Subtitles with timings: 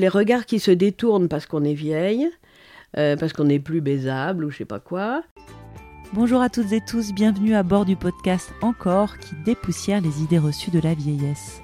[0.00, 2.30] Les regards qui se détournent parce qu'on est vieille,
[2.96, 5.24] euh, parce qu'on n'est plus baisable ou je sais pas quoi.
[6.12, 10.38] Bonjour à toutes et tous, bienvenue à bord du podcast Encore qui dépoussière les idées
[10.38, 11.62] reçues de la vieillesse.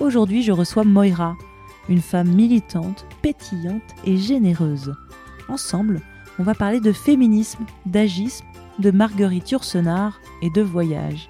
[0.00, 1.36] Aujourd'hui, je reçois Moira,
[1.88, 4.92] une femme militante, pétillante et généreuse.
[5.48, 6.00] Ensemble,
[6.40, 8.44] on va parler de féminisme, d'agisme,
[8.80, 11.28] de Marguerite Yourcenar et de voyage.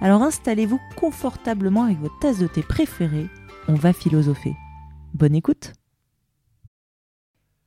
[0.00, 3.28] Alors installez-vous confortablement avec votre tasse de thé préférée,
[3.68, 4.56] on va philosopher.
[5.14, 5.72] Bonne écoute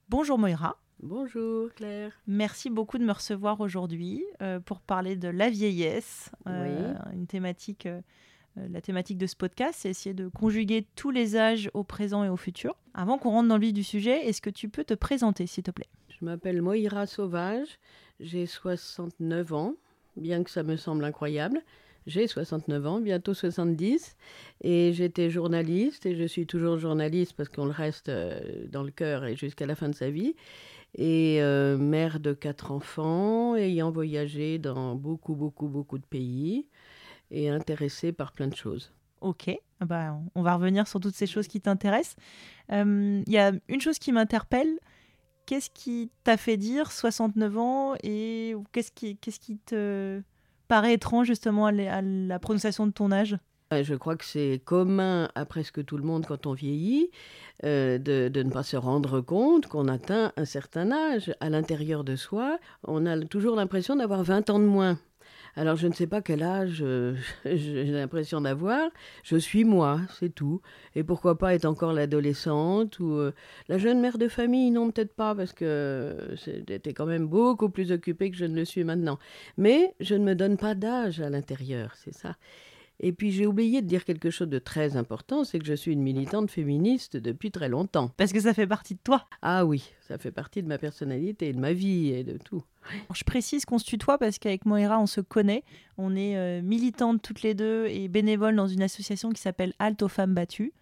[0.09, 0.77] Bonjour Moira.
[1.01, 2.13] Bonjour Claire.
[2.25, 7.85] Merci beaucoup de me recevoir aujourd'hui euh, pour parler de la vieillesse, euh, une thématique,
[7.85, 7.99] euh,
[8.55, 12.29] la thématique de ce podcast, c'est essayer de conjuguer tous les âges au présent et
[12.29, 12.75] au futur.
[12.93, 15.63] Avant qu'on rentre dans le vif du sujet, est-ce que tu peux te présenter s'il
[15.63, 15.89] te plaît?
[16.07, 17.79] Je m'appelle Moira Sauvage,
[18.21, 19.73] j'ai 69 ans,
[20.15, 21.61] bien que ça me semble incroyable.
[22.05, 24.17] J'ai 69 ans, bientôt 70,
[24.61, 28.91] et j'étais journaliste, et je suis toujours journaliste parce qu'on le reste euh, dans le
[28.91, 30.35] cœur et jusqu'à la fin de sa vie,
[30.95, 36.67] et euh, mère de quatre enfants, ayant voyagé dans beaucoup, beaucoup, beaucoup de pays,
[37.31, 38.91] et intéressée par plein de choses.
[39.21, 42.17] Ok, bah, on va revenir sur toutes ces choses qui t'intéressent.
[42.71, 44.77] Euh, il y a une chose qui m'interpelle.
[45.45, 50.21] Qu'est-ce qui t'a fait dire 69 ans et qu'est-ce qui, qu'est-ce qui te
[50.73, 51.71] paraît étrange justement à
[52.01, 53.37] la prononciation de ton âge?
[53.71, 57.11] Je crois que c'est commun à presque tout le monde quand on vieillit
[57.63, 61.31] euh, de, de, ne pas se rendre compte qu'on atteint un certain âge.
[61.41, 62.57] À l'intérieur de soi,
[62.87, 64.97] on a toujours l'impression d'avoir 20 ans de moins.
[65.55, 67.15] Alors je ne sais pas quel âge euh,
[67.45, 68.89] j'ai l'impression d'avoir.
[69.23, 70.61] Je suis moi, c'est tout.
[70.95, 73.33] Et pourquoi pas être encore l'adolescente ou euh,
[73.67, 77.91] la jeune mère de famille Non, peut-être pas, parce que j'étais quand même beaucoup plus
[77.91, 79.19] occupée que je ne le suis maintenant.
[79.57, 82.35] Mais je ne me donne pas d'âge à l'intérieur, c'est ça.
[82.99, 85.91] Et puis j'ai oublié de dire quelque chose de très important, c'est que je suis
[85.91, 88.09] une militante féministe depuis très longtemps.
[88.17, 89.27] Parce que ça fait partie de toi.
[89.41, 92.63] Ah oui, ça fait partie de ma personnalité, de ma vie et de tout.
[93.13, 95.63] Je précise qu'on se tutoie parce qu'avec Moira, on se connaît.
[95.97, 100.03] On est euh, militantes toutes les deux et bénévoles dans une association qui s'appelle Halte
[100.03, 100.73] aux femmes battues.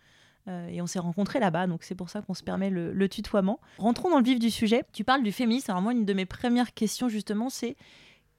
[0.48, 3.10] Euh, et on s'est rencontrés là-bas, donc c'est pour ça qu'on se permet le, le,
[3.10, 3.60] tutoiement.
[3.78, 4.84] Rentrons dans le vif du sujet.
[4.92, 5.70] Tu parles du féminisme.
[5.70, 7.76] Alors moi, une de mes premières questions justement, c'est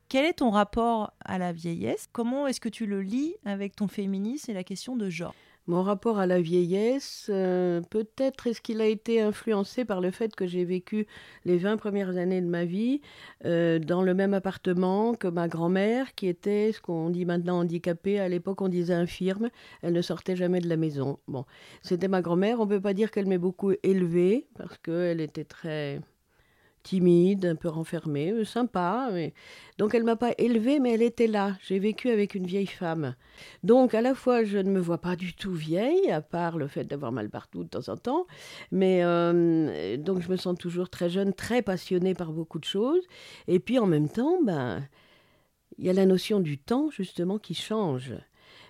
[0.08, 2.08] quel est ton rapport à la vieillesse?
[2.12, 5.34] Comment est-ce que tu le lis avec ton féminisme et la question de genre?
[5.68, 10.34] Mon rapport à la vieillesse, euh, peut-être est-ce qu'il a été influencé par le fait
[10.34, 11.06] que j'ai vécu
[11.44, 13.00] les 20 premières années de ma vie
[13.44, 18.18] euh, dans le même appartement que ma grand-mère, qui était ce qu'on dit maintenant handicapée.
[18.18, 19.50] À l'époque, on disait infirme.
[19.82, 21.20] Elle ne sortait jamais de la maison.
[21.28, 21.44] Bon,
[21.80, 22.58] c'était ma grand-mère.
[22.58, 26.00] On ne peut pas dire qu'elle m'ait beaucoup élevée parce qu'elle était très
[26.82, 29.08] timide, un peu renfermée, euh, sympa.
[29.12, 29.34] Mais...
[29.78, 31.56] Donc elle m'a pas élevée, mais elle était là.
[31.62, 33.14] J'ai vécu avec une vieille femme.
[33.62, 36.66] Donc à la fois, je ne me vois pas du tout vieille, à part le
[36.66, 38.26] fait d'avoir mal partout de temps en temps.
[38.70, 43.04] Mais euh, donc je me sens toujours très jeune, très passionnée par beaucoup de choses.
[43.48, 44.86] Et puis en même temps, ben,
[45.78, 48.14] il y a la notion du temps justement qui change.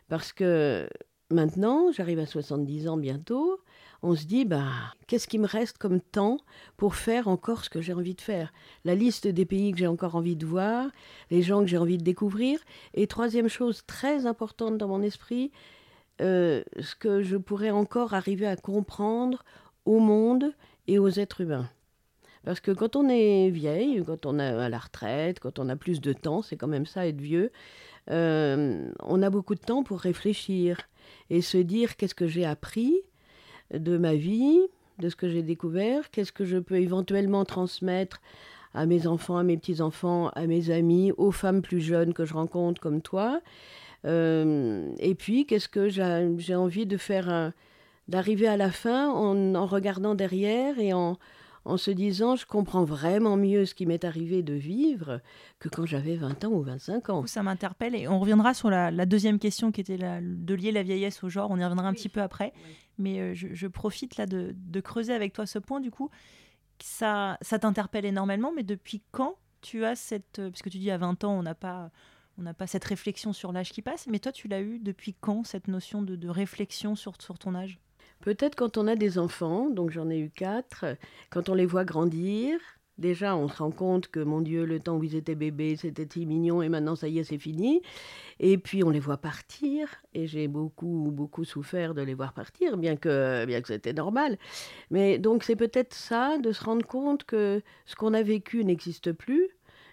[0.08, 0.88] Parce que
[1.30, 3.60] maintenant, j'arrive à 70 ans bientôt
[4.02, 4.66] on se dit, bah,
[5.06, 6.38] qu'est-ce qui me reste comme temps
[6.76, 8.52] pour faire encore ce que j'ai envie de faire?
[8.84, 10.88] La liste des pays que j'ai encore envie de voir,
[11.30, 12.58] les gens que j'ai envie de découvrir.
[12.94, 15.52] Et troisième chose très importante dans mon esprit,
[16.20, 19.44] euh, ce que je pourrais encore arriver à comprendre
[19.84, 20.52] au monde
[20.88, 21.68] et aux êtres humains.
[22.44, 25.76] Parce que quand on est vieille, quand on est à la retraite, quand on a
[25.76, 27.52] plus de temps, c'est quand même ça être vieux,
[28.10, 30.80] euh, on a beaucoup de temps pour réfléchir
[31.30, 33.00] et se dire qu'est-ce que j'ai appris,
[33.72, 34.60] de ma vie,
[34.98, 38.20] de ce que j'ai découvert, qu'est-ce que je peux éventuellement transmettre
[38.74, 42.34] à mes enfants, à mes petits-enfants, à mes amis, aux femmes plus jeunes que je
[42.34, 43.40] rencontre comme toi.
[44.06, 47.52] Euh, et puis, qu'est-ce que j'ai envie de faire,
[48.08, 51.18] d'arriver à la fin en, regardant derrière et en,
[51.64, 55.20] en se disant je comprends vraiment mieux ce qui m'est arrivé de vivre
[55.58, 57.26] que quand j'avais 20 ans ou 25 ans.
[57.26, 61.22] Ça m'interpelle et on reviendra sur la, deuxième question qui était de lier la vieillesse
[61.22, 62.52] au genre, on y reviendra un petit peu après,
[62.98, 66.10] mais euh, je, profite là de, creuser avec toi ce point du coup.
[66.82, 70.40] Ça, ça t'interpelle énormément, mais depuis quand tu as cette...
[70.40, 71.90] Euh, parce que tu dis à 20 ans, on n'a pas...
[72.38, 75.14] On n'a pas cette réflexion sur l'âge qui passe, mais toi, tu l'as eu depuis
[75.20, 77.78] quand, cette notion de, réflexion sur, sur ton âge?
[78.22, 80.86] Peut-être quand on a des enfants, donc j'en ai eu quatre,
[81.28, 82.56] quand on les voit grandir,
[82.96, 86.06] déjà on se rend compte que mon Dieu, le temps où ils étaient bébés, c'était
[86.08, 87.82] si mignon et maintenant ça y est, c'est fini.
[88.38, 92.76] Et puis on les voit partir, et j'ai beaucoup, beaucoup souffert de les voir partir,
[92.76, 94.38] bien que, bien que c'était normal.
[94.90, 99.10] Mais donc c'est peut-être ça, de se rendre compte que ce qu'on a vécu n'existe
[99.10, 99.48] plus,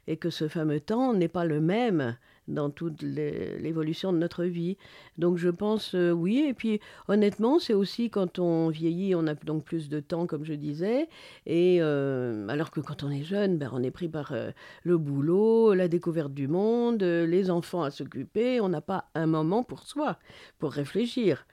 [0.06, 2.16] et que ce fameux temps n'est pas le même
[2.50, 4.78] dans toute l'évolution de notre vie.
[5.18, 6.46] Donc je pense euh, oui.
[6.48, 10.44] Et puis honnêtement, c'est aussi quand on vieillit, on a donc plus de temps, comme
[10.44, 11.08] je disais.
[11.46, 14.52] Et euh, alors que quand on est jeune, ben, on est pris par euh,
[14.84, 18.60] le boulot, la découverte du monde, les enfants à s'occuper.
[18.62, 20.18] On n'a pas un moment pour soi,
[20.58, 21.46] pour réfléchir.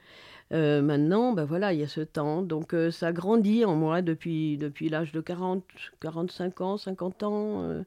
[0.51, 2.43] maintenant, ben voilà, il y a ce temps.
[2.43, 5.65] Donc ça grandit en moi depuis, depuis l'âge de 40,
[6.01, 7.85] 45 ans, 50 ans.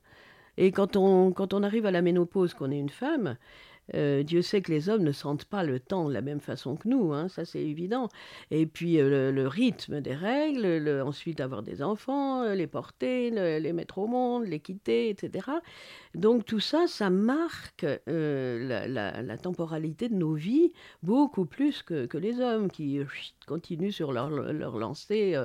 [0.62, 3.38] Et quand on, arrive à la ménopause, qu'on est une femme,
[3.96, 6.76] euh, Dieu sait que les hommes ne sentent pas le temps de la même façon
[6.76, 8.10] que nous, hein, ça c'est évident.
[8.52, 13.74] Et puis euh, le, rythme des règles, ensuite avoir des enfants, euh, les porter, les
[13.74, 15.48] mettre au monde, les quitter, etc.
[16.16, 22.70] Donc tout ça, ça marque la, temporalité de nos vies beaucoup plus que, les hommes
[22.70, 23.00] qui
[23.48, 25.36] continuent sur leur, leur lancée,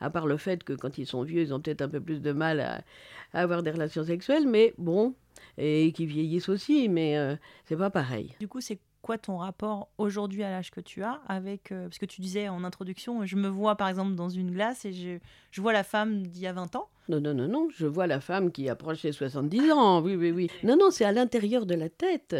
[0.00, 2.20] à part le fait que quand ils sont vieux, ils ont peut-être un peu plus
[2.20, 2.82] de mal à
[3.32, 5.14] avoir des relations sexuelles, mais bon,
[5.58, 8.34] et qui vieillissent aussi, mais euh, c'est pas pareil.
[8.40, 11.98] Du coup, c'est quoi ton rapport aujourd'hui à l'âge que tu as avec euh, parce
[11.98, 15.18] que tu disais en introduction je me vois par exemple dans une glace et je,
[15.50, 16.88] je vois la femme d'il y a 20 ans.
[17.10, 20.00] Non non non non je vois la femme qui approche les 70 ans.
[20.00, 20.50] Oui oui oui.
[20.62, 22.34] Non non c'est à l'intérieur de la tête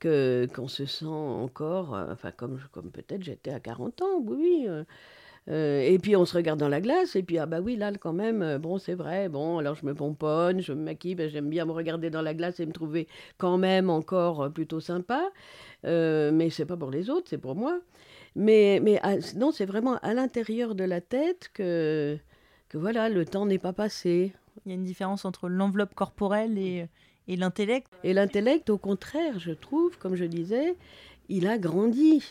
[0.00, 4.18] que qu'on se sent encore euh, enfin comme comme peut-être j'étais à 40 ans.
[4.20, 4.84] Oui oui
[5.48, 7.92] euh, et puis on se regarde dans la glace, et puis ah bah oui, là
[7.92, 11.28] quand même, euh, bon c'est vrai, bon alors je me pomponne, je me maquille, ben,
[11.28, 13.08] j'aime bien me regarder dans la glace et me trouver
[13.38, 15.30] quand même encore euh, plutôt sympa,
[15.84, 17.80] mais c'est pas pour les autres, c'est pour moi.
[18.36, 22.16] Mais, mais ah, non, c'est vraiment à l'intérieur de la tête que,
[22.68, 24.32] que voilà, le temps n'est pas passé.
[24.64, 26.86] Il y a une différence entre l'enveloppe corporelle et,
[27.26, 27.88] et l'intellect.
[28.04, 30.76] Et l'intellect, au contraire, je trouve, comme je disais,
[31.28, 32.22] il a grandi.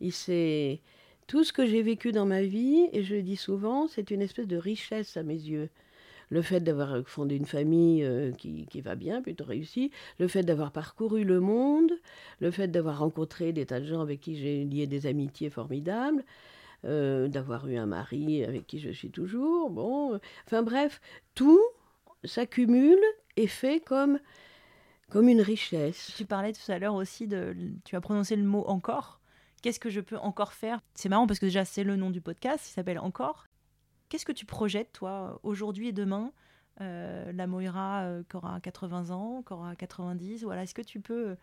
[0.00, 0.80] Il s'est
[1.26, 4.22] tout ce que j'ai vécu dans ma vie, et je le dis souvent, c'est une
[4.22, 5.68] espèce de richesse à mes yeux.
[6.30, 10.72] Le fait d'avoir fondé une famille euh, qui, va bien, plutôt réussie, le fait d'avoir
[10.72, 11.92] parcouru le monde,
[12.40, 16.24] le fait d'avoir rencontré des tas de gens avec qui j'ai lié des amitiés formidables,
[16.84, 21.00] euh, d'avoir eu un mari avec qui je suis toujours, bon, enfin bref,
[21.34, 21.60] tout
[22.24, 23.02] s'accumule
[23.36, 24.18] et fait comme,
[25.10, 26.12] comme une richesse.
[26.16, 27.54] Tu parlais tout à l'heure aussi de,
[27.84, 29.21] tu as prononcé le mot encore.
[29.62, 30.80] Qu'est-ce que je peux encore faire?
[30.94, 33.46] C'est marrant parce que déjà c'est le nom du podcast, il s'appelle Encore.
[34.08, 36.32] Qu'est-ce que tu projettes toi aujourd'hui et demain?
[36.80, 40.64] Euh, La Moira euh, qui aura 80 ans, qui aura 90, voilà.
[40.64, 41.36] Est-ce que tu peux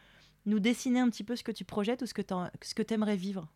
[0.45, 3.47] nous dessiner un petit peu ce que tu projettes ou ce que tu aimerais vivre?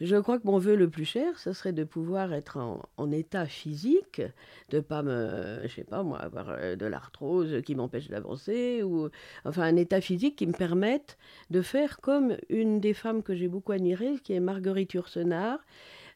[0.00, 3.46] Je crois que mon vœu le plus cher, ce serait de pouvoir être en, état
[3.46, 4.22] physique,
[4.70, 9.08] de pas me, je sais pas moi, avoir euh, de l'arthrose qui m'empêche d'avancer, ou
[9.44, 11.16] enfin un état physique qui me permette
[11.50, 15.58] de faire comme une des femmes que j'ai beaucoup admirées, qui est Marguerite Yourcenar,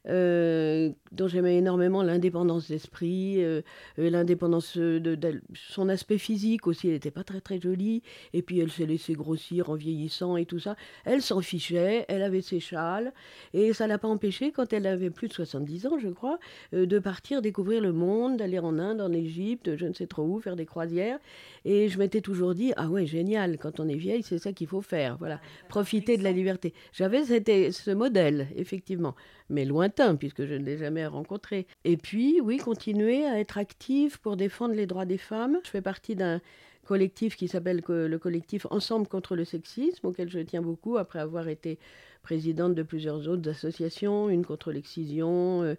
[0.08, 3.62] euh, dont j'aimais énormément l'indépendance d'esprit, euh,
[3.98, 5.18] euh, l'indépendance de,
[5.54, 6.88] son aspect physique aussi.
[6.88, 8.02] Elle n'était pas très très jolie,
[8.32, 10.76] et puis elle s'est laissée grossir en vieillissant et tout ça.
[11.04, 13.12] Elle s'en fichait, elle avait ses châles,
[13.52, 16.38] et ça l'a pas empêché, quand elle avait plus de 70 ans, je crois,
[16.72, 20.40] de partir découvrir le monde, d'aller en Inde, en Égypte, je ne sais trop où,
[20.40, 21.18] faire des croisières.
[21.64, 24.66] Et je m'étais toujours dit, ah ouais, génial, quand on est vieille, c'est ça qu'il
[24.66, 26.72] faut faire, voilà, profiter de la liberté.
[26.92, 29.14] J'avais ce modèle, effectivement
[29.50, 31.66] mais lointain, puisque je ne l'ai jamais rencontré.
[31.84, 35.58] Et puis, oui, continuer à être active pour défendre les droits des femmes.
[35.64, 36.40] Je fais partie d'un
[36.86, 41.48] collectif qui s'appelle le collectif Ensemble contre le sexisme, auquel je tiens beaucoup après avoir
[41.48, 41.78] été
[42.22, 45.74] présidente de plusieurs autres associations, une contre l'excision, euh,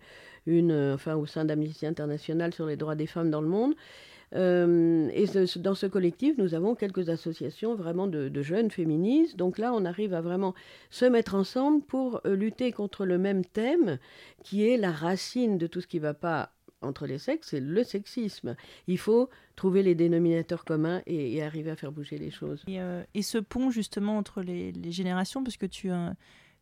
[0.45, 3.73] une euh, enfin au sein d'Amnesty International sur les droits des femmes dans le monde.
[4.35, 5.25] Euh, et
[5.57, 9.35] dans ce collectif, nous avons quelques associations vraiment de, jeunes féministes.
[9.37, 10.53] Donc là, on arrive à vraiment
[10.89, 13.97] se mettre ensemble pour euh, lutter contre le même thème,
[14.43, 17.59] qui est la racine de tout ce qui ne va pas entre les sexes, c'est
[17.59, 18.55] le sexisme.
[18.87, 22.63] Il faut trouver les dénominateurs communs et, arriver à faire bouger les choses.
[22.67, 25.89] Et, euh, ce pont justement entre les, générations, parce que tu,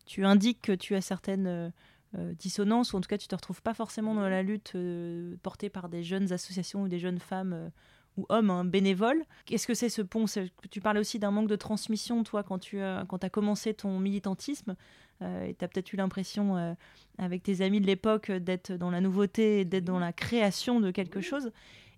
[0.08, 1.72] tu indiques que tu as certaines
[2.16, 5.36] euh, dissonance, ou en tout cas tu te retrouves pas forcément dans la lutte euh,
[5.44, 7.70] portée par des jeunes associations ou des jeunes femmes euh,
[8.16, 9.24] ou hommes hein, bénévoles.
[9.46, 10.26] Qu'est-ce que c'est ce pont?
[10.72, 14.00] Tu parlais aussi d'un manque de transmission, toi, quand tu as, quand as commencé ton
[14.00, 14.76] militantisme,
[15.22, 16.76] et tu as peut-être eu l'impression,
[17.20, 21.22] avec tes amis de l'époque, d'être dans la nouveauté, d'être dans la création de quelque
[21.22, 21.52] chose.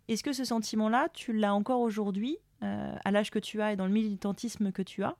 [0.09, 3.85] Est-ce que ce sentiment-là, tu l'as encore aujourd'hui, à l'âge que tu as et dans
[3.85, 5.15] le militantisme que tu as?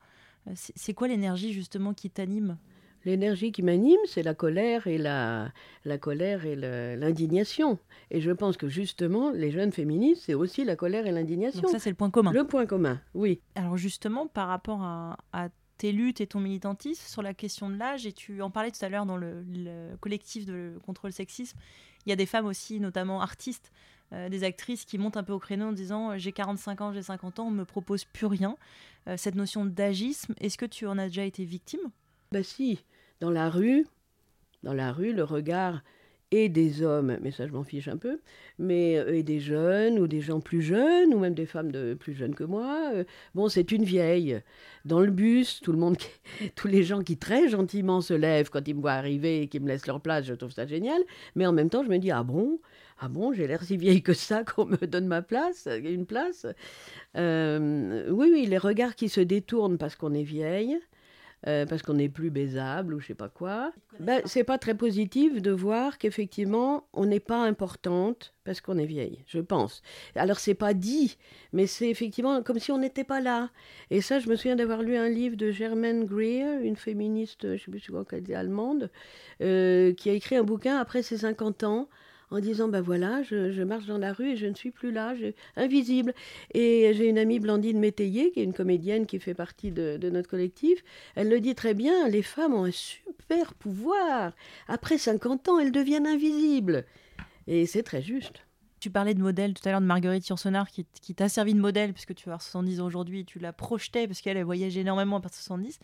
[0.54, 2.58] C'est quoi l'énergie justement qui t'anime?
[3.06, 5.52] L'énergie qui m'anime, c'est la colère et la,
[5.86, 7.80] la colère et l'indignation.
[8.12, 11.68] Et je pense que justement, les jeunes féministes, c'est aussi la colère et l'indignation.
[11.68, 12.32] ça, c'est le point commun.
[12.32, 13.40] Le point commun, oui.
[13.56, 15.18] Alors justement, par rapport à,
[15.78, 18.84] tes luttes et ton militantisme sur la question de l'âge, et tu en parlais tout
[18.84, 19.46] à l'heure dans le,
[20.02, 21.58] collectif de, contre le sexisme,
[22.06, 23.72] il y a des femmes aussi, notamment artistes,
[24.12, 27.40] des actrices qui montent un peu au créneau en disant j'ai 45 ans, j'ai 50
[27.40, 28.58] ans, on me propose plus rien.
[29.16, 31.80] cette notion d'agisme, est-ce que tu en as déjà été victime?
[32.32, 32.86] Bah si,
[33.22, 33.88] dans la rue,
[34.62, 35.82] dans la rue, le regard
[36.30, 38.20] et des hommes, mais ça je m'en fiche un peu,
[38.60, 42.14] mais euh, et des jeunes ou des gens plus jeunes ou même des femmes plus
[42.14, 42.92] jeunes que moi.
[42.94, 44.40] Euh, bon, c'est une vieille.
[44.86, 45.98] Dans le bus, tout le monde,
[46.56, 49.60] tous les gens qui très gentiment se lèvent quand ils me voient arriver et qui
[49.60, 51.02] me laissent leur place, je trouve ça génial.
[51.36, 52.60] Mais en même temps, je me dis ah bon,
[53.00, 56.46] ah bon, j'ai l'air si vieille que ça qu'on me donne ma place, une place.
[57.18, 60.78] Euh, oui, oui, les regards qui se détournent parce qu'on est vieille.
[61.48, 63.72] Euh, parce qu'on n'est plus baisable ou je sais pas quoi.
[64.02, 68.86] Ben, c'est pas très positif de voir qu'effectivement on n'est pas importante parce qu'on est
[68.86, 69.82] vieille, je pense.
[70.16, 71.18] Alors c'est pas dit,
[71.54, 73.52] mais c'est effectivement comme si on n'était pas là.
[73.90, 77.64] Et ça, je me souviens d'avoir lu un livre de Germaine Greer, une féministe, je
[77.64, 78.92] sais plus quoi qu'elle allemande,
[79.42, 81.88] euh, qui a écrit un bouquin après ses 50 ans
[82.32, 85.16] en disant ben voilà, je, marche dans la rue et je ne suis plus là,
[85.16, 86.14] je, invisible.
[86.54, 90.30] Et j'ai une amie Blandine Métayer, qui est une comédienne qui fait partie de, notre
[90.30, 90.84] collectif.
[91.16, 94.34] Elle le dit très bien les femmes ont un super pouvoir.
[94.68, 96.86] Après 50 ans, elles deviennent invisibles.
[97.48, 98.46] Et c'est très juste.
[98.80, 101.60] Tu parlais de modèle tout à l'heure de Marguerite Yourcenar qui, qui t'a servi de
[101.60, 105.18] modèle puisque tu as 70 ans aujourd'hui, tu la projetais parce qu'elle a voyagé énormément
[105.18, 105.80] à partir de 70.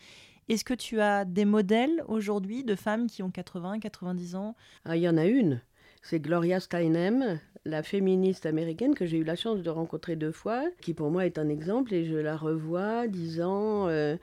[0.48, 4.56] Est-ce que tu as des modèles aujourd'hui de femmes qui ont 80, 90 ans?
[4.86, 5.62] Ah, il y en a une
[6.06, 10.64] c'est Gloria Steinem, la féministe américaine que j'ai eu la chance de rencontrer deux fois,
[10.80, 14.16] qui pour moi est un exemple et je la revois disant euh,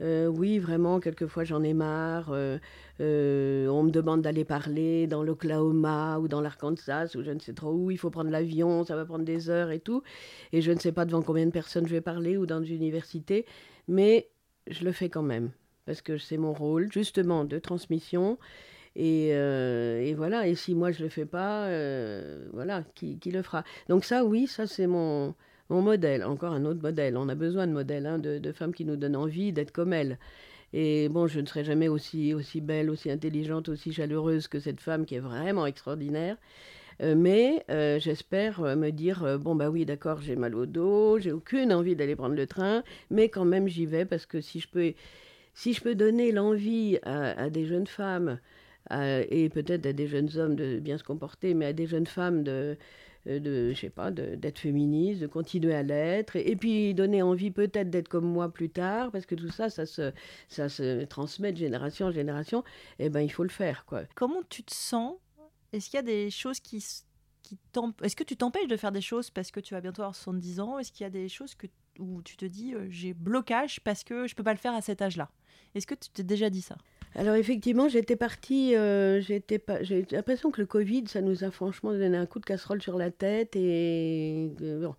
[0.00, 2.58] euh, oui vraiment quelquefois j'en ai marre, euh,
[2.98, 7.72] on me demande d'aller parler dans l'Oklahoma ou dans l'Arkansas ou je ne sais trop
[7.72, 10.02] où, il faut prendre l'avion, ça va prendre des heures et tout,
[10.52, 12.74] et je ne sais pas devant combien de personnes je vais parler ou dans une
[12.74, 13.46] université,
[13.86, 14.28] mais
[14.66, 15.52] je le fais quand même
[15.86, 18.38] parce que c'est mon rôle justement de transmission
[19.00, 23.42] euh, et, voilà, et si moi je ne le fais pas, euh, voilà, qui, le
[23.42, 23.64] fera?
[23.88, 25.34] Donc ça, oui, ça c'est mon,
[25.70, 27.16] mon modèle, encore un autre modèle.
[27.16, 30.18] On a besoin de modèles, hein, de, femmes qui nous donnent envie d'être comme elles.
[30.72, 34.80] Et bon, je ne serai jamais aussi, aussi belle, aussi intelligente, aussi chaleureuse que cette
[34.80, 36.36] femme qui est vraiment extraordinaire.
[37.00, 37.64] Euh, mais
[38.00, 42.16] j'espère me dire bon bah oui d'accord j'ai mal au dos j'ai aucune envie d'aller
[42.16, 44.94] prendre le train mais quand même j'y vais parce que si je peux
[45.58, 48.38] si je peux donner l'envie à, des jeunes femmes
[48.90, 52.42] et peut-être à des jeunes hommes de bien se comporter, mais à des jeunes femmes
[52.42, 52.76] de,
[53.28, 57.90] euh, je sais pas, d'être féministes, de continuer à l'être, et, puis donner envie peut-être
[57.90, 60.12] d'être comme moi plus tard, parce que tout ça, ça se,
[60.48, 62.64] ça se transmet de génération en génération,
[62.98, 64.02] et eh ben il faut le faire, quoi.
[64.14, 65.16] Comment tu te sens?
[65.72, 66.84] Est-ce qu'il y a des choses qui,
[67.42, 67.58] qui
[68.02, 70.60] Est-ce que tu t'empêches de faire des choses parce que tu vas bientôt avoir 70
[70.60, 70.78] ans?
[70.78, 71.66] Est-ce qu'il y a des choses que,
[71.98, 74.80] où tu te dis, euh, j'ai blocage parce que je peux pas le faire à
[74.80, 75.30] cet âge-là?
[75.74, 76.78] Est-ce que tu t'es déjà dit ça?
[77.14, 81.92] Alors effectivement, j'étais partie, euh, j'étais j'ai l'impression que le Covid, ça nous a franchement
[81.92, 84.94] donné un coup de casserole sur la tête et euh, bon,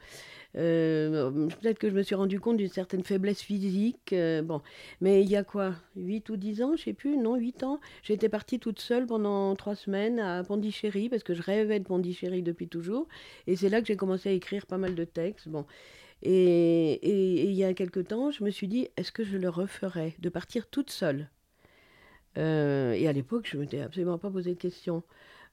[0.58, 4.14] euh, peut-être que je me suis rendu compte d'une certaine faiblesse physique,
[4.44, 4.62] bon,
[5.02, 7.80] mais il y a quoi, 8 ou 10 ans, je sais plus, non, 8 ans,
[8.04, 12.42] j'étais partie toute seule pendant 3 semaines à Pondichéry parce que je rêvais de Pondichéry
[12.42, 13.08] depuis toujours.
[13.48, 15.66] Et c'est là que j'ai commencé à écrire pas mal de textes, bon.
[16.22, 19.38] Et, et, et il y a quelque temps, je me suis dit, est-ce que je
[19.38, 21.30] le referais, de partir toute seule?
[22.38, 25.04] Euh, et à l'époque, je ne m'étais absolument pas posé de questions.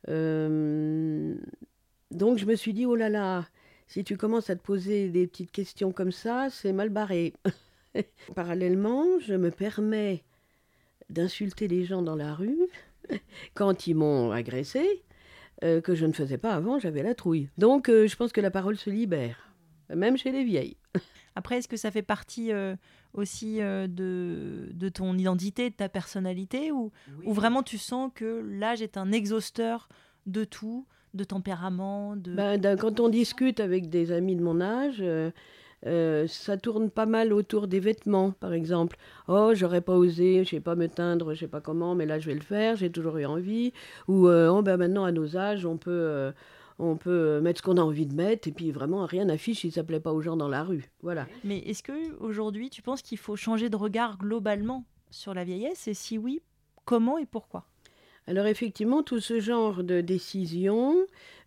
[0.09, 1.35] Euh,
[2.11, 3.47] donc je me suis dit, oh là là,
[3.87, 7.33] si tu commences à te poser des petites questions comme ça, c'est mal barré.
[8.35, 10.23] Parallèlement, je me permets
[11.09, 12.59] d'insulter les gens dans la rue
[13.55, 15.03] quand ils m'ont agressé,
[15.65, 17.49] euh, que je ne faisais pas avant, j'avais la trouille.
[17.59, 19.53] Donc je pense que la parole se libère,
[19.95, 20.77] même chez les vieilles.
[21.37, 22.51] Après, est-ce que ça fait partie
[23.17, 26.93] aussi euh, de, de, ton identité, de ta personnalité, ou,
[27.25, 29.89] ou vraiment tu sens que l'âge est un exhausteur
[30.27, 32.35] de tout, de tempérament de...
[32.35, 35.31] Ben, quand on discute avec des amis de mon âge, euh,
[35.87, 38.97] euh, ça tourne pas mal autour des vêtements, par exemple.
[39.29, 42.19] Oh, j'aurais pas osé, je sais pas me teindre, je sais pas comment, mais là
[42.19, 43.73] je vais le faire, j'ai toujours eu envie.
[44.09, 46.33] Ou oh, ben maintenant à nos âges, on peut
[46.79, 49.61] on peut euh, mettre ce qu'on a envie de mettre et puis vraiment rien n'affiche
[49.61, 50.91] si ça plaît pas aux gens dans la rue.
[51.03, 51.27] Voilà.
[51.45, 55.89] Mais est-ce que aujourd'hui tu penses qu'il faut changer de regard globalement sur la vieillesse?
[55.89, 56.43] Et si oui,
[56.85, 57.67] comment et pourquoi?
[58.29, 60.97] Alors effectivement, tout ce genre de décision,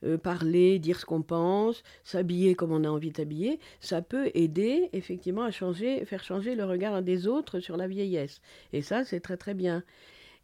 [0.05, 4.31] euh, parler, dire ce qu'on pense, s'habiller comme on a envie de s'habiller, ça peut
[4.33, 8.41] aider effectivement à changer, faire changer le regard des autres sur la vieillesse.
[8.71, 9.83] Et ça, c'est très très bien.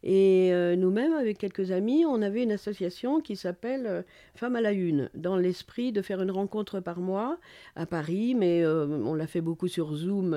[0.02, 4.02] Et euh, nous-mêmes, avec quelques amis, on avait une association qui s'appelle euh,
[4.34, 7.38] Femmes à la Une, dans l'esprit de faire une rencontre par mois
[7.76, 10.36] à Paris, mais euh, on l'a fait beaucoup sur Zoom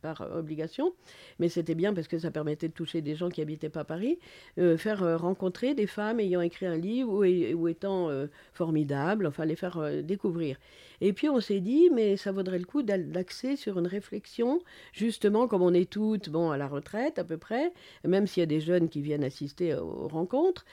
[0.00, 0.94] par obligation.
[1.38, 4.18] Mais c'était bien parce que ça permettait de toucher des gens qui n'habitaient pas Paris,
[4.76, 7.12] faire rencontrer des femmes ayant écrit un livre
[7.54, 8.10] ou, étant
[8.52, 10.56] formidables, enfin les faire découvrir.
[11.00, 14.60] Et puis on s'est dit, mais ça vaudrait le coup d'axer sur une réflexion,
[14.92, 17.72] justement comme on est toutes bon, à la retraite à peu près,
[18.04, 20.64] même s'il y a des jeunes qui viennent assister aux rencontres,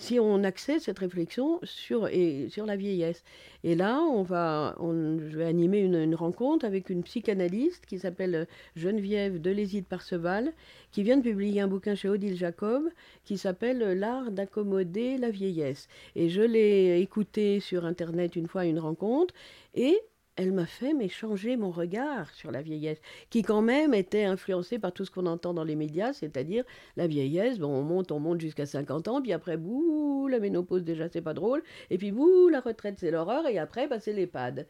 [0.00, 3.22] si on accède cette réflexion sur, et, sur la vieillesse.
[3.64, 8.48] Et là, on va, on, je vais animer une, rencontre avec une psychanalyste qui s'appelle
[8.76, 10.54] Geneviève Deléside Parseval,
[10.90, 12.84] qui vient de publier un bouquin chez Odile Jacob
[13.24, 15.86] qui s'appelle L'art d'accommoder la vieillesse.
[16.16, 19.34] Et je l'ai écouté sur Internet une fois à une rencontre,
[19.74, 19.98] et
[20.40, 24.78] elle m'a fait mais changer mon regard sur la vieillesse, qui quand même était influencé
[24.78, 26.64] par tout ce qu'on entend dans les médias, c'est-à-dire
[26.96, 31.08] la vieillesse, on monte, on monte jusqu'à 50 ans, puis après, bouh, la ménopause déjà
[31.10, 34.66] c'est pas drôle, et puis bouh, la retraite c'est l'horreur, et après, bah, c'est l'EHPAD.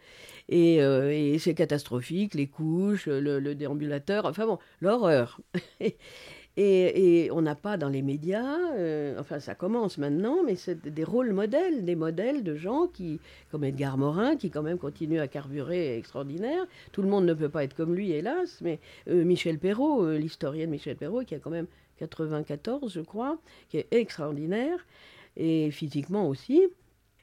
[0.49, 5.41] Et, euh, et c'est catastrophique, les couches, le déambulateur, enfin bon, l'horreur.
[6.63, 11.05] Et, on n'a pas dans les médias, euh, enfin ça commence maintenant, mais c'est des
[11.05, 13.19] rôles modèles, des modèles de gens qui,
[13.51, 16.67] comme Edgar Morin, qui quand même continue à carburer extraordinaire.
[16.93, 20.19] Tout le monde ne peut pas être comme lui, hélas, mais euh, Michel Perrault, euh,
[20.19, 23.39] l'historienne Michel Perrault, qui a quand même 94, je crois,
[23.71, 24.87] qui est extraordinaire,
[25.39, 26.69] et physiquement aussi.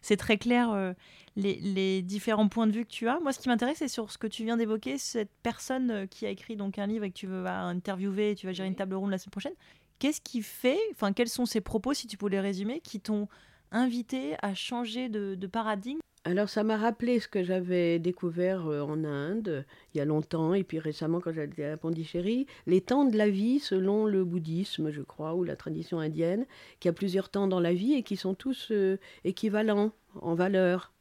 [0.08, 0.96] C'est très clair
[1.36, 3.20] les, différents points de vue que tu as.
[3.20, 6.26] Moi, ce qui m'intéresse, c'est sur ce que tu viens d'évoquer, cette personne euh, qui
[6.26, 8.96] a écrit donc un livre et que tu vas interviewer, tu vas gérer une table
[8.96, 9.54] ronde la semaine prochaine.
[10.00, 13.28] Qu'est-ce qui fait, enfin, quels sont ces propos, si tu peux les résumer, qui t'ont
[13.72, 19.06] invité à changer de, paradigme alors ça m'a rappelé ce que j'avais découvert euh, en
[19.06, 23.18] Inde il y a longtemps et puis récemment quand j'étais à Pondichéry, les temps de
[23.18, 26.46] la vie selon le bouddhisme je crois ou la tradition indienne,
[26.82, 30.92] qui a plusieurs temps dans la vie et qui sont tous euh, équivalents en valeur.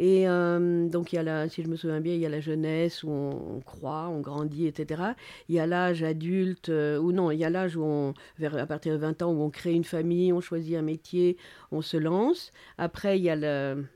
[0.00, 2.28] Et euh, donc, il y a la, si je me souviens bien, il y a
[2.28, 5.02] la jeunesse où on, croit, on grandit, etc.
[5.48, 8.56] Il y a l'âge adulte, euh, ou non, il y a l'âge où on, vers,
[8.56, 11.36] à partir de 20 ans, où on crée une famille, on choisit un métier,
[11.72, 12.52] on se lance.
[12.78, 13.86] Après, il y a le,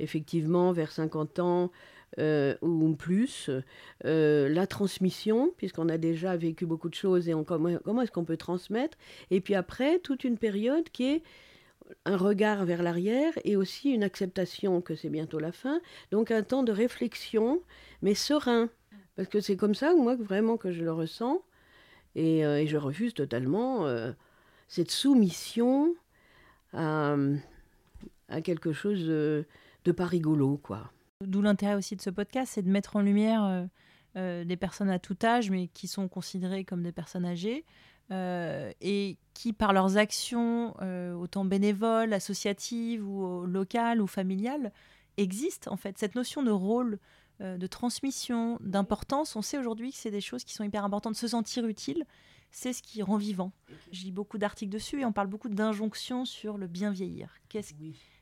[0.00, 1.70] effectivement, vers 50 ans,
[2.18, 3.48] euh, ou plus,
[4.02, 8.24] la transmission, puisqu'on a déjà vécu beaucoup de choses et on, comment, comment est-ce qu'on
[8.24, 8.98] peut transmettre?
[9.30, 11.22] Et puis après, toute une période qui est
[12.04, 15.80] un regard vers l'arrière et aussi une acceptation que c'est bientôt la fin.
[16.10, 17.62] Donc un temps de réflexion,
[18.02, 18.68] mais serein.
[19.16, 21.42] Parce que c'est comme ça, moi, vraiment que je le ressens.
[22.14, 24.12] Et, euh, je refuse totalement euh,
[24.68, 25.94] cette soumission
[26.72, 27.16] à,
[28.42, 30.90] quelque chose de, pas rigolo, quoi.
[31.20, 33.66] D'où l'intérêt aussi de ce podcast, c'est de mettre en lumière
[34.16, 37.64] euh, des personnes à tout âge, mais qui sont considérées comme des personnes âgées,
[38.80, 44.72] et qui, par leurs actions, euh, autant bénévoles, associatives ou locales ou familiales,
[45.16, 45.98] existent en fait.
[45.98, 46.98] Cette notion de rôle,
[47.40, 51.16] euh, de transmission, d'importance, on sait aujourd'hui que c'est des choses qui sont hyper importantes.
[51.16, 52.04] Se sentir utile,
[52.50, 53.52] c'est ce qui rend vivant.
[53.90, 57.34] Je lis beaucoup d'articles dessus et on parle beaucoup d'injonctions sur le bien vieillir.
[57.48, 57.74] Qu'est-ce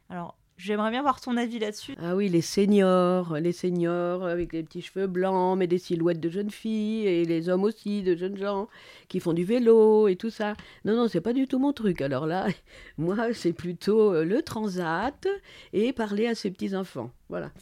[0.08, 1.94] Alors, J'aimerais bien voir ton avis là-dessus.
[2.02, 6.28] Ah oui, les seniors, les seniors avec des petits cheveux blancs, mais des silhouettes de
[6.28, 8.68] jeunes filles, et les hommes aussi, de jeunes gens,
[9.08, 10.54] qui font du vélo et tout ça.
[10.84, 12.02] Non, non, c'est pas du tout mon truc.
[12.02, 12.46] Alors là,
[12.98, 15.26] moi, c'est plutôt euh, le transat
[15.72, 17.10] et parler à ses petits-enfants.
[17.30, 17.52] Voilà.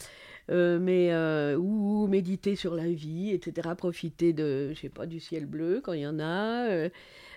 [0.50, 3.68] Euh, mais euh, ou, méditer sur la vie, etc.
[3.76, 6.88] Profiter de, je sais pas, du ciel bleu quand il y en a.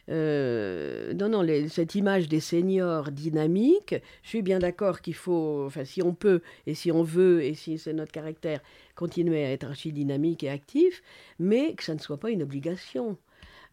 [0.07, 6.01] non, non, cette image des seniors dynamiques, je suis bien d'accord qu'il faut, enfin, si
[6.01, 8.61] on peut et si on veut et si c'est notre caractère,
[8.95, 11.01] continuer à être archi dynamique et actif,
[11.39, 13.17] mais que ça ne soit pas une obligation.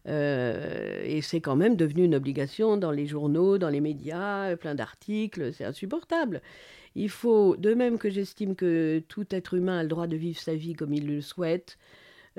[0.07, 4.75] Euh, et c'est quand même devenu une obligation dans les journaux, dans les médias, plein
[4.75, 6.41] d'articles, c'est insupportable.
[6.95, 10.39] Il faut, de même que j'estime que tout être humain a le droit de vivre
[10.39, 11.77] sa vie comme il le souhaite,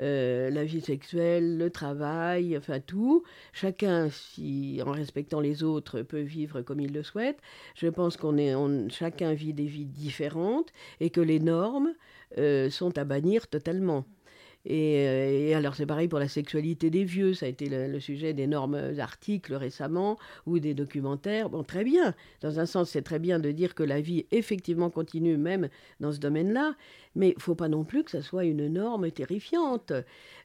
[0.01, 3.23] euh, la vie sexuelle, le travail, enfin tout.
[3.53, 7.39] Chacun, si, en respectant les autres, peut vivre comme il le souhaite.
[7.75, 8.53] Je pense qu'on est,
[8.89, 11.93] chacun vit des vies différentes et que les normes
[12.37, 14.05] euh, sont à bannir totalement.
[14.69, 18.33] Euh, et, alors c'est pareil pour la sexualité des vieux, ça a été le, sujet
[18.33, 21.49] d'énormes articles récemment ou des documentaires.
[21.49, 24.89] Bon, très bien, dans un sens c'est très bien de dire que la vie effectivement
[24.89, 25.69] continue même
[25.99, 26.75] dans ce domaine-là,
[27.15, 29.93] mais il faut pas non plus que ça soit une norme terrifiante.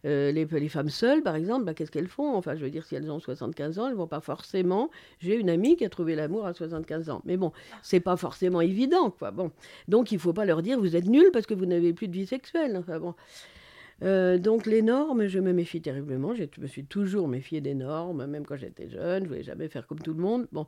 [0.05, 2.35] Euh, les, femmes seules, par exemple, bah, qu'est-ce qu'elles font?
[2.37, 4.91] Enfin, je veux dire, si elles ont 75 ans, elles vont pas forcément...
[5.21, 7.53] J'ai une amie qui a trouvé l'amour à 75 ans, mais bon,
[7.83, 9.31] c'est pas forcément évident, quoi.
[9.31, 9.51] Bon,
[9.89, 12.13] donc il faut pas leur dire vous êtes nuls parce que vous n'avez plus de
[12.13, 12.77] vie sexuelle.
[12.77, 13.15] Enfin bon.
[14.03, 16.35] Euh, donc les normes, je me méfie terriblement.
[16.35, 19.25] Je me suis toujours méfiée des normes, même quand j'étais jeune.
[19.25, 20.47] Je voulais jamais faire comme tout le monde.
[20.53, 20.67] Bon,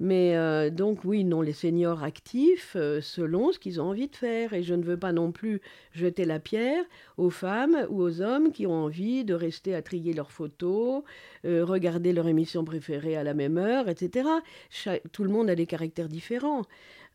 [0.00, 4.16] mais euh, donc oui, non, les seniors actifs euh, selon ce qu'ils ont envie de
[4.16, 4.52] faire.
[4.52, 5.60] Et je ne veux pas non plus
[5.92, 6.84] jeter la pierre
[7.16, 11.02] aux femmes ou aux hommes qui ont envie de rester à trier leurs photos,
[11.44, 14.28] regarder leur émission préférée à la même heure, etc.
[15.12, 16.62] tout le monde a des caractères différents.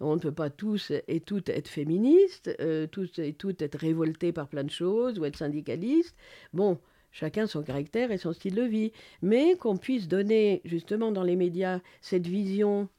[0.02, 4.32] On ne peut pas tous et toutes être féministes, euh, tous et toutes être révoltés
[4.32, 6.16] par plein de choses ou être syndicalistes.
[6.54, 6.80] Bon,
[7.12, 8.92] chacun son caractère et son style de vie.
[9.22, 12.90] Mais qu'on puisse donner justement dans les médias cette vision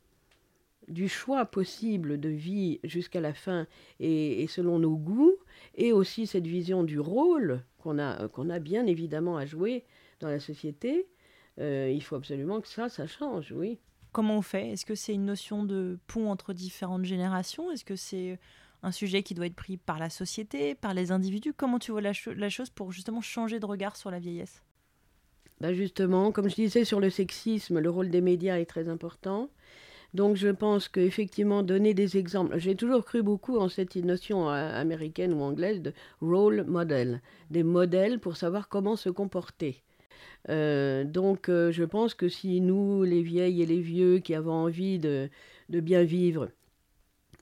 [0.88, 3.66] du choix possible de vie jusqu'à la fin
[3.98, 5.36] et, selon nos goûts,
[5.74, 9.84] et aussi cette vision du rôle qu'on a, qu'on a bien évidemment à jouer
[10.20, 11.06] dans la société,
[11.60, 13.78] euh, il faut absolument que ça, ça change, oui.
[14.12, 14.70] Comment on fait?
[14.70, 17.70] Est-ce que c'est une notion de pont entre différentes générations?
[17.70, 18.38] Est-ce que c'est
[18.82, 21.54] un sujet qui doit être pris par la société, par les individus?
[21.54, 24.62] Comment tu vois la, chose pour justement changer de regard sur la vieillesse?
[25.60, 29.48] Bah Justement, comme je disais sur le sexisme, le rôle des médias est très important.
[30.12, 34.78] Donc je pense qu'effectivement, donner des exemples, j'ai toujours cru beaucoup en cette notion euh,
[34.78, 39.82] américaine ou anglaise de role model, des modèles pour savoir comment se comporter.
[40.48, 44.52] Euh, donc euh, je pense que si nous, les vieilles et les vieux qui avons
[44.52, 45.30] envie de,
[45.68, 46.48] bien vivre,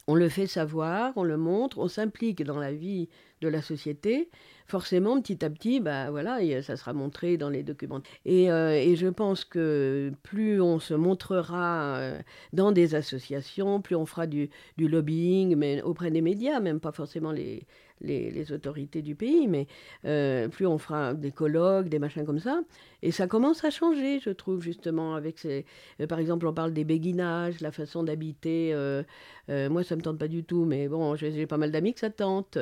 [0.06, 3.08] on le fait savoir, on le montre, on s'implique dans la vie
[3.42, 4.28] de la société,
[4.66, 8.00] forcément, petit à petit, bah, voilà, ça sera montré dans les documents.
[8.24, 12.12] Et, euh, et je pense que plus on se montrera
[12.52, 16.92] dans des associations, plus on fera du, du, lobbying, mais auprès des médias, même pas
[16.92, 17.66] forcément les,
[18.00, 19.66] les, autorités du pays, mais
[20.04, 22.60] euh, plus on fera des colloques, des machins comme ça.
[23.02, 25.64] Et ça commence à changer, je trouve, justement, avec ces...
[26.00, 28.70] Euh, par exemple, on parle des béguinages, la façon d'habiter.
[28.72, 29.02] Euh,
[29.48, 32.00] moi, ça ne me tente pas du tout, mais bon, j'ai pas mal d'amis que
[32.00, 32.58] ça tente,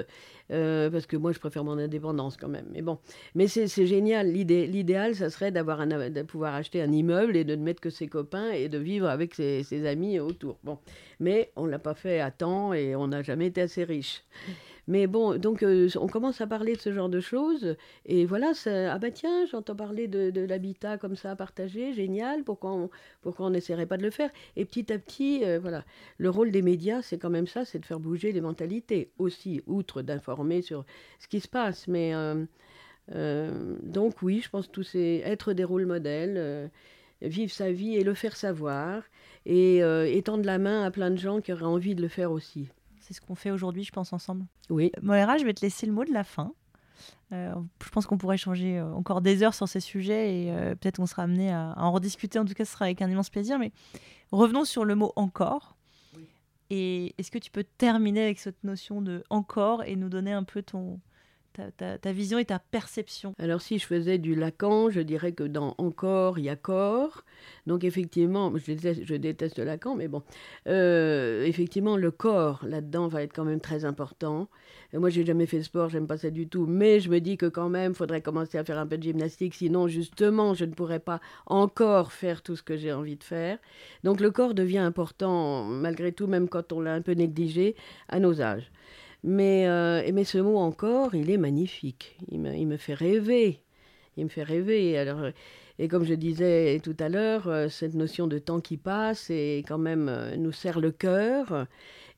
[0.49, 2.67] parce que moi, je préfère mon indépendance quand même.
[2.73, 2.99] Mais bon,
[3.35, 4.33] mais c'est génial.
[4.33, 8.09] L'idéal, ça serait d'avoir de pouvoir acheter un immeuble et de ne mettre que ses
[8.09, 10.59] copains et de vivre avec ses, amis autour.
[10.65, 10.79] Bon,
[11.21, 14.25] mais on ne l'a pas fait à temps et on n'a jamais été assez riche.
[14.89, 17.77] Mais bon, donc euh, on commence à parler de ce genre de choses.
[18.07, 22.91] Et voilà, ah bah tiens, j'entends parler de, l'habitat comme ça partagé, génial, pourquoi on
[23.21, 24.31] pourquoi n'essaierait pas de le faire?
[24.57, 25.85] Et petit à petit, euh, voilà,
[26.17, 29.61] le rôle des médias, c'est quand même ça, c'est de faire bouger les mentalités aussi,
[29.67, 30.87] outre d'informer sur
[31.19, 31.87] ce qui se passe.
[31.87, 36.71] Mais euh, donc oui, je pense que tout c'est être des rôles modèles
[37.21, 39.03] vivre sa vie et le faire savoir,
[39.45, 39.81] et
[40.17, 42.69] étendre la main à plein de gens qui auraient envie de le faire aussi.
[43.09, 44.45] C'est ce qu'on fait aujourd'hui, je pense, ensemble.
[44.69, 44.93] Oui.
[45.01, 46.53] Moira, je vais te laisser le mot de la fin.
[47.33, 50.75] Euh, je pense qu'on pourrait échanger euh, encore des heures sur ces sujets et euh,
[50.75, 52.39] peut-être on sera amené à, en rediscuter.
[52.39, 53.59] En tout cas, ce sera avec un immense plaisir.
[53.59, 53.73] Mais
[54.31, 55.79] revenons sur le mot encore.
[56.69, 60.45] Et est-ce que tu peux terminer avec cette notion de encore et nous donner un
[60.45, 61.01] peu ton,
[61.77, 65.75] ta, vision et ta perception Alors si je faisais du Lacan, je dirais que dans
[65.79, 67.25] Encore, il y a corps.
[67.67, 70.23] Donc effectivement, je déteste, je déteste Lacan, mais bon,
[70.67, 74.49] euh, effectivement, le corps là-dedans va être quand même très important.
[74.93, 77.21] Et moi, j'ai jamais fait de sport, j'aime pas ça du tout, mais je me
[77.21, 80.65] dis que quand même, faudrait commencer à faire un peu de gymnastique, sinon justement, je
[80.65, 83.59] ne pourrais pas encore faire tout ce que j'ai envie de faire.
[84.05, 87.77] Donc le corps devient important, malgré tout, même quand on l'a un peu négligé
[88.09, 88.71] à nos âges.
[89.25, 92.17] Mais, euh, mais ce mot encore, il est magnifique.
[92.31, 93.61] Il me, il me, fait rêver.
[94.17, 94.97] Il me fait rêver.
[94.99, 95.31] Alors,
[95.79, 99.65] et comme je disais tout à l'heure, euh, cette notion de temps qui passe et
[99.67, 101.67] quand même euh, nous serre le cœur.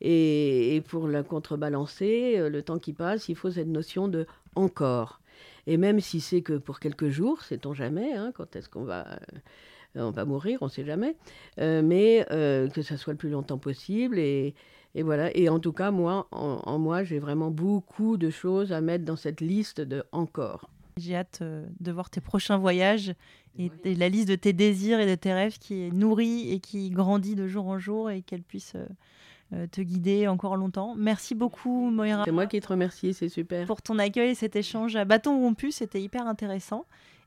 [0.01, 5.21] Et, et, pour la contrebalancer, le temps qui passe, il faut cette notion de encore.
[5.67, 9.21] Et même si c'est que pour quelques jours, sait-on jamais, hein, quand est-ce qu'on va
[9.97, 11.17] on va mourir, on ne sait jamais,
[11.59, 14.55] mais que ça soit le plus longtemps possible et,
[14.95, 15.37] et voilà.
[15.37, 19.17] Et en tout cas, moi, en, moi, j'ai vraiment beaucoup de choses à mettre dans
[19.17, 20.71] cette liste de encore.
[20.97, 23.15] J'ai hâte euh, de voir tes prochains voyages
[23.59, 26.91] et, la liste de tes désirs et de tes rêves qui est nourrie et qui
[26.91, 28.87] grandit de jour en jour et qu'elle puisse euh,
[29.53, 30.95] euh, te guider encore longtemps.
[30.97, 32.25] Merci beaucoup, Moira.
[32.25, 33.67] C'est moi qui te remercie, c'est super.
[33.67, 36.85] Pour ton accueil et cet échange à bâton rompu, c'était hyper intéressant.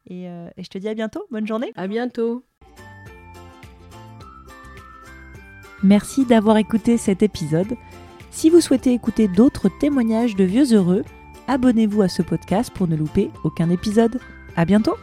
[0.09, 1.25] Et, et je te dis à bientôt.
[1.31, 1.71] Bonne journée.
[1.77, 2.43] À bientôt.
[5.83, 7.75] Merci d'avoir écouté cet épisode.
[8.31, 11.03] Si vous souhaitez écouter d'autres témoignages de vieux heureux,
[11.47, 14.19] abonnez-vous à ce podcast pour ne louper aucun épisode.
[14.55, 14.95] À bientôt!